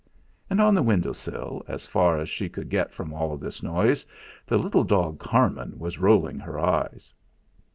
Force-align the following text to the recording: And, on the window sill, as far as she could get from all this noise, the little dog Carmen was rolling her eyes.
And, 0.49 0.59
on 0.59 0.73
the 0.73 0.81
window 0.81 1.13
sill, 1.13 1.61
as 1.67 1.85
far 1.85 2.17
as 2.17 2.27
she 2.27 2.49
could 2.49 2.69
get 2.71 2.91
from 2.91 3.13
all 3.13 3.37
this 3.37 3.61
noise, 3.61 4.03
the 4.47 4.57
little 4.57 4.83
dog 4.83 5.19
Carmen 5.19 5.77
was 5.77 5.99
rolling 5.99 6.39
her 6.39 6.59
eyes. 6.59 7.13